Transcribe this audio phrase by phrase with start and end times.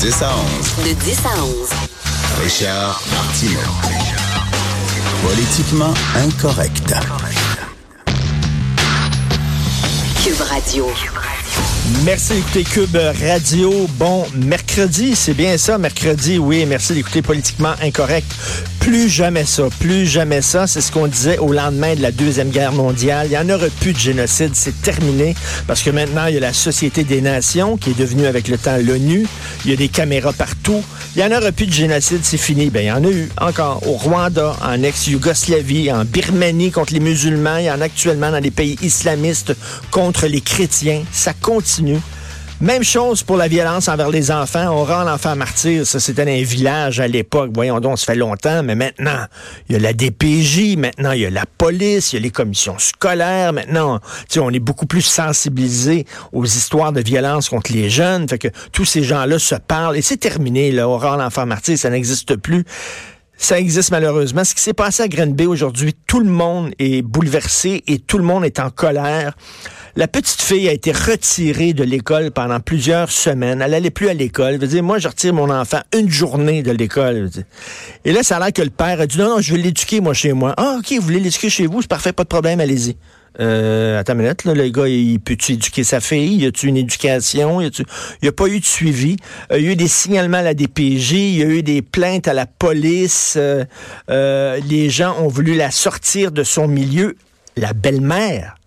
[0.00, 0.86] 10 à 11.
[0.86, 1.68] De 10 à 11.
[2.44, 3.58] Richard Martineau.
[5.26, 6.94] Politiquement incorrect.
[10.22, 10.86] Cube Radio.
[12.04, 12.96] Merci d'écouter Cube
[13.28, 13.88] Radio.
[13.94, 16.64] Bon mercredi, c'est bien ça, mercredi, oui.
[16.64, 18.30] Merci d'écouter Politiquement Incorrect.
[18.88, 20.66] Plus jamais ça, plus jamais ça.
[20.66, 23.26] C'est ce qu'on disait au lendemain de la Deuxième Guerre mondiale.
[23.26, 25.34] Il n'y en aura plus de génocide, c'est terminé.
[25.66, 28.56] Parce que maintenant, il y a la Société des Nations qui est devenue avec le
[28.56, 29.26] temps l'ONU.
[29.66, 30.82] Il y a des caméras partout.
[31.14, 32.70] Il n'y en aura plus de génocide, c'est fini.
[32.70, 37.00] Ben, il y en a eu encore au Rwanda, en ex-Yougoslavie, en Birmanie contre les
[37.00, 37.58] musulmans.
[37.58, 39.54] Il en actuellement dans les pays islamistes
[39.90, 41.02] contre les chrétiens.
[41.12, 42.00] Ça continue.
[42.60, 44.66] Même chose pour la violence envers les enfants.
[44.72, 45.86] On rend l'enfant martyr.
[45.86, 47.52] Ça, c'était un village à l'époque.
[47.54, 48.64] Voyons donc, ça fait longtemps.
[48.64, 49.26] Mais maintenant,
[49.68, 50.76] il y a la DPJ.
[50.76, 52.12] Maintenant, il y a la police.
[52.12, 53.52] Il y a les commissions scolaires.
[53.52, 54.00] Maintenant,
[54.38, 58.28] on est beaucoup plus sensibilisé aux histoires de violence contre les jeunes.
[58.28, 59.96] Fait que tous ces gens-là se parlent.
[59.96, 60.88] Et c'est terminé, là.
[60.88, 61.78] On l'enfant martyr.
[61.78, 62.64] Ça n'existe plus.
[63.36, 64.42] Ça existe malheureusement.
[64.42, 68.24] Ce qui s'est passé à Grenby aujourd'hui, tout le monde est bouleversé et tout le
[68.24, 69.34] monde est en colère.
[69.98, 73.60] La petite fille a été retirée de l'école pendant plusieurs semaines.
[73.60, 74.56] Elle n'allait plus à l'école.
[74.58, 77.28] Dire, moi, je retire mon enfant une journée de l'école.
[78.04, 80.00] Et là, ça a l'air que le père a dit, non, non, je vais l'éduquer,
[80.00, 80.54] moi, chez moi.
[80.56, 81.82] Ah, OK, vous voulez l'éduquer chez vous?
[81.82, 82.94] C'est parfait, pas de problème, allez-y.
[83.40, 86.36] Euh, attends une minute, là, le gars, il peut-tu éduquer sa fille?
[86.36, 87.60] Y a-tu une éducation?
[87.60, 87.72] Il
[88.22, 89.16] n'y a, pas eu de suivi?
[89.50, 91.82] Euh, il y a eu des signalements à la DPJ, il y a eu des
[91.82, 93.34] plaintes à la police.
[93.36, 93.64] Euh,
[94.10, 97.16] euh, les gens ont voulu la sortir de son milieu.
[97.56, 98.57] La belle-mère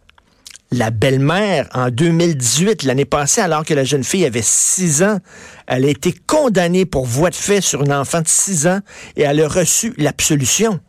[0.71, 5.19] la belle-mère, en 2018, l'année passée, alors que la jeune fille avait 6 ans,
[5.67, 8.79] elle a été condamnée pour voie de fait sur une enfant de 6 ans
[9.17, 10.79] et elle a reçu l'absolution.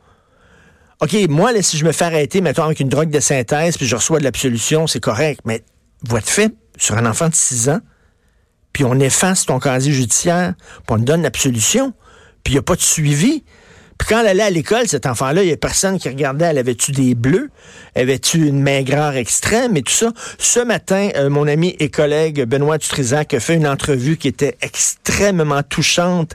[1.01, 3.97] OK, moi, si je me fais arrêter, mettons, avec une drogue de synthèse, puis je
[3.97, 5.41] reçois de l'absolution, c'est correct.
[5.45, 5.65] Mais
[6.07, 7.81] voie de fait sur un enfant de 6 ans,
[8.73, 11.93] puis on efface ton casier judiciaire, puis on donne l'absolution,
[12.45, 13.43] puis il n'y a pas de suivi.
[14.09, 16.93] Quand elle allait à l'école, cet enfant-là, il n'y a personne qui regardait, elle avait-tu
[16.93, 17.51] des bleus?
[17.95, 20.13] Avait-tu une maigreur extrême et tout ça?
[20.39, 24.57] Ce matin, euh, mon ami et collègue Benoît Dutrisac a fait une entrevue qui était
[24.61, 26.35] extrêmement touchante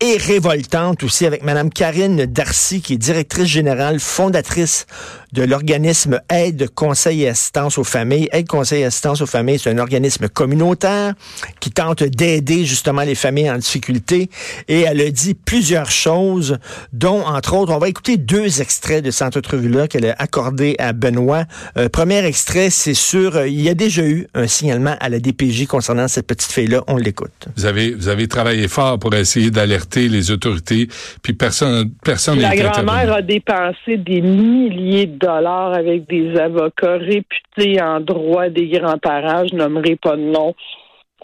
[0.00, 4.86] et révoltante aussi avec Madame Karine Darcy, qui est directrice générale, fondatrice
[5.32, 8.28] de l'organisme Aide, Conseil et Assistance aux familles.
[8.32, 11.14] Aide, Conseil et Assistance aux familles, c'est un organisme communautaire
[11.60, 14.30] qui tente d'aider justement les familles en difficulté.
[14.68, 16.58] Et elle a dit plusieurs choses,
[16.92, 20.94] dont, entre autres, on va écouter deux extraits de cette entrevue-là qu'elle a accordé à
[20.94, 21.44] Benoît.
[21.76, 25.20] Euh, premier extrait, c'est sur, euh, il y a déjà eu un signalement à la
[25.20, 26.82] DPJ concernant cette petite fille-là.
[26.86, 27.48] On l'écoute.
[27.56, 30.88] Vous avez, vous avez travaillé fort pour essayer d'alerter les autorités,
[31.22, 37.80] puis personne, personne La grand-mère a dépensé des milliers de dollars avec des avocats réputés
[37.82, 40.54] en droit des grands parages, je nommerai pas de nom.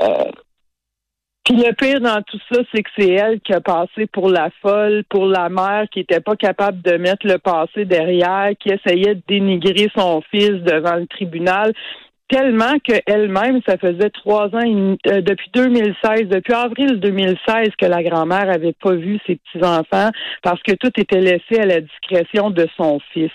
[0.03, 0.31] Euh,
[1.47, 4.51] puis le pire dans tout ça, c'est que c'est elle qui a passé pour la
[4.61, 9.15] folle, pour la mère qui était pas capable de mettre le passé derrière, qui essayait
[9.15, 11.73] de dénigrer son fils devant le tribunal
[12.29, 18.51] tellement qu'elle-même, ça faisait trois ans, euh, depuis 2016, depuis avril 2016, que la grand-mère
[18.51, 20.11] avait pas vu ses petits-enfants
[20.43, 23.31] parce que tout était laissé à la discrétion de son fils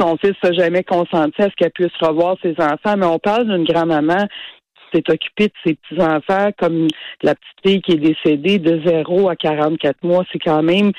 [0.00, 3.46] son fils n'a jamais consenti à ce qu'elle puisse revoir ses enfants, mais on parle
[3.46, 6.88] d'une grand-maman qui s'est occupée de ses petits-enfants, comme
[7.22, 10.24] la petite fille qui est décédée de 0 à 44 mois.
[10.32, 10.92] C'est quand même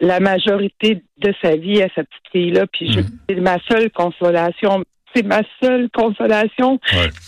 [0.00, 2.66] la majorité de sa vie à sa petite fille-là.
[2.72, 3.02] Puis mm.
[3.28, 4.82] c'est ma seule consolation.
[5.14, 6.78] C'est ma seule consolation.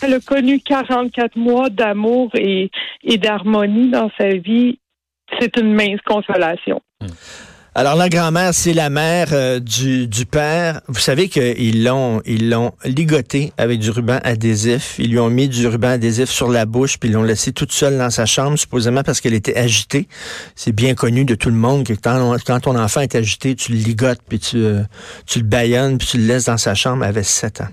[0.02, 2.70] Elle a connu 44 mois d'amour et,
[3.04, 4.78] d'harmonie dans sa vie.
[5.38, 6.82] C'est une mince consolation.
[7.00, 7.06] Mm.
[7.72, 10.80] Alors la grand-mère, c'est la mère euh, du, père.
[10.88, 14.96] Vous savez qu'ils l'ont ils l'ont ligoté avec du ruban adhésif.
[14.98, 17.70] Ils lui ont mis du ruban adhésif sur la bouche, puis ils l'ont laissé toute
[17.70, 20.08] seule dans sa chambre, supposément parce qu'elle était agitée.
[20.56, 23.78] C'est bien connu de tout le monde que quand, ton enfant est agité, tu le
[23.78, 24.82] ligotes, puis tu, euh,
[25.26, 27.04] tu le baillonnes, puis tu le laisses dans sa chambre.
[27.04, 27.68] Elle avait 7 ans.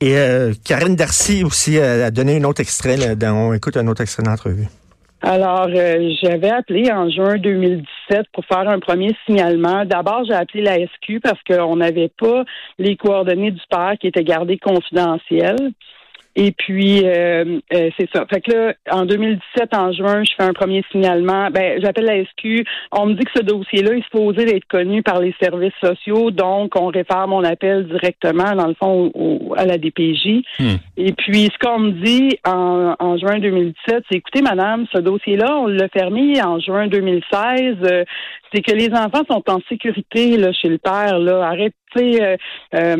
[0.00, 2.96] Et euh, Karine Darcy aussi a donné un autre extrait.
[3.24, 4.68] On écoute un autre extrait d'entrevue.
[5.22, 9.84] Alors, euh, j'avais appelé en juin 2017 pour faire un premier signalement.
[9.84, 12.44] D'abord, j'ai appelé la SQ parce qu'on n'avait pas
[12.78, 15.72] les coordonnées du père qui étaient gardées confidentielles.
[16.38, 18.26] Et puis, euh, euh, c'est ça.
[18.26, 21.48] Fait que là, en 2017, en juin, je fais un premier signalement.
[21.50, 22.66] Ben, j'appelle la SQ.
[22.92, 26.76] On me dit que ce dossier-là est supposé d'être connu par les services sociaux, donc
[26.76, 30.42] on réfère mon appel directement, dans le fond, au, à la DPJ.
[30.60, 30.76] Hmm.
[30.98, 35.56] Et puis, ce qu'on me dit en, en juin 2017, c'est écoutez, madame, ce dossier-là,
[35.58, 37.76] on l'a fermé en juin 2016.
[37.82, 38.04] Euh,
[38.52, 41.18] c'est que les enfants sont en sécurité là, chez le père.
[41.18, 41.46] Là.
[41.46, 42.36] Arrête, euh,
[42.74, 42.96] euh,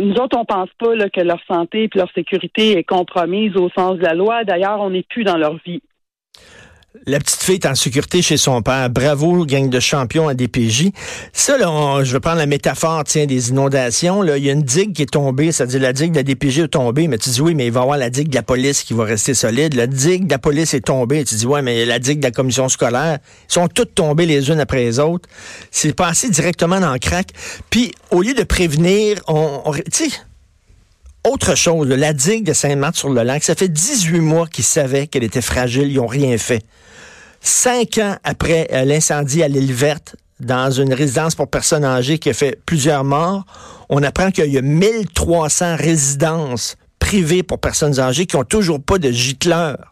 [0.00, 3.98] nous autres, on pense pas que leur santé et leur sécurité est compromise au sens
[3.98, 4.44] de la loi.
[4.44, 5.82] D'ailleurs, on n'est plus dans leur vie.
[7.06, 8.90] La petite fille est en sécurité chez son père.
[8.90, 10.90] Bravo, gang de champions à DPJ.
[11.32, 14.20] Ça, là, je vais prendre la métaphore, tiens, des inondations.
[14.20, 14.36] Là.
[14.36, 16.68] Il y a une digue qui est tombée, c'est-à-dire la digue de la DPJ est
[16.68, 18.82] tombée, mais tu dis oui, mais il va y avoir la digue de la police
[18.82, 19.74] qui va rester solide.
[19.74, 21.24] La digue de la police est tombée.
[21.24, 23.18] Tu dis ouais, mais la digue de la commission scolaire,
[23.48, 25.26] ils sont toutes tombées les unes après les autres.
[25.70, 27.28] C'est passé directement dans le crack.
[27.70, 30.10] Puis, au lieu de prévenir, on, on- tu
[31.28, 35.90] autre chose, la digue de Saint-Marthe-sur-le-Lac, ça fait 18 mois qu'ils savaient qu'elle était fragile,
[35.90, 36.62] ils n'ont rien fait.
[37.42, 42.30] Cinq ans après euh, l'incendie à l'île verte, dans une résidence pour personnes âgées qui
[42.30, 43.44] a fait plusieurs morts,
[43.90, 48.98] on apprend qu'il y a 1300 résidences privées pour personnes âgées qui ont toujours pas
[48.98, 49.90] de gicleur.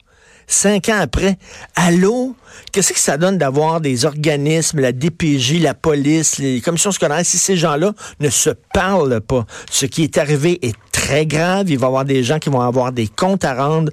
[0.50, 1.36] Cinq ans après,
[1.76, 2.34] allô?
[2.72, 7.36] Qu'est-ce que ça donne d'avoir des organismes, la DPJ, la police, les commissions scolaires, si
[7.36, 9.44] ces gens-là ne se parlent pas?
[9.70, 11.68] Ce qui est arrivé est très grave.
[11.68, 13.92] Il va y avoir des gens qui vont avoir des comptes à rendre.